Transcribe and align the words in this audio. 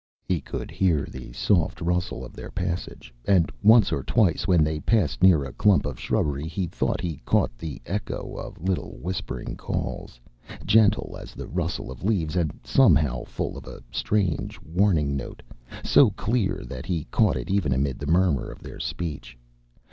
He 0.23 0.41
could 0.41 0.71
hear 0.71 1.05
the 1.05 1.31
soft 1.31 1.79
rustle 1.79 2.25
of 2.25 2.33
their 2.33 2.49
passage, 2.49 3.13
and 3.25 3.51
once 3.61 3.91
or 3.91 4.01
twice 4.01 4.47
when 4.47 4.63
they 4.63 4.79
passed 4.79 5.21
near 5.21 5.43
a 5.45 5.53
clump 5.53 5.85
of 5.85 5.99
shrubbery 5.99 6.47
he 6.47 6.65
thought 6.65 7.01
he 7.01 7.17
caught 7.17 7.55
the 7.55 7.79
echo 7.85 8.33
of 8.33 8.59
little 8.59 8.97
whispering 8.99 9.55
calls, 9.55 10.19
gentle 10.65 11.15
as 11.21 11.35
the 11.35 11.45
rustle 11.47 11.91
of 11.91 12.03
leaves 12.03 12.35
and 12.35 12.51
somehow 12.63 13.25
full 13.25 13.55
of 13.55 13.67
a 13.67 13.83
strange 13.91 14.59
warning 14.63 15.15
note 15.15 15.43
so 15.83 16.09
clear 16.09 16.63
that 16.65 16.87
he 16.87 17.03
caught 17.11 17.37
it 17.37 17.51
even 17.51 17.71
amid 17.71 17.99
the 17.99 18.07
murmur 18.07 18.49
of 18.49 18.63
their 18.63 18.79
speech. 18.79 19.37